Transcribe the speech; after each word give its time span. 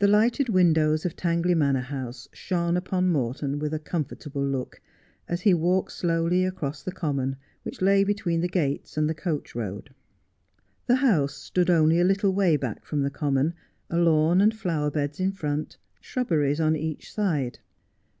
The 0.00 0.08
lighted 0.08 0.48
windows 0.48 1.04
of 1.06 1.14
Tangley 1.14 1.54
Manor 1.54 1.78
House 1.82 2.28
shone 2.32 2.76
upon 2.76 3.06
Morton 3.06 3.60
with 3.60 3.72
a 3.72 3.78
comfortable 3.78 4.44
look, 4.44 4.80
as 5.28 5.42
he 5.42 5.54
walked 5.54 5.92
slowly 5.92 6.44
across 6.44 6.82
the 6.82 6.90
common 6.90 7.36
which 7.62 7.80
lay 7.80 8.02
between 8.02 8.40
the 8.40 8.48
gates 8.48 8.96
and 8.96 9.08
the 9.08 9.14
coach 9.14 9.54
road. 9.54 9.94
The 10.86 10.96
house 10.96 11.34
stood 11.36 11.70
only 11.70 12.00
a 12.00 12.04
little 12.04 12.32
way 12.32 12.56
back 12.56 12.84
from 12.84 13.02
the 13.02 13.10
common, 13.10 13.54
a 13.88 13.98
lawn 13.98 14.40
and 14.40 14.52
flower 14.52 14.90
beds 14.90 15.20
in 15.20 15.30
front, 15.30 15.76
shrubberies 16.00 16.58
on 16.58 16.74
each 16.74 17.14
side. 17.14 17.60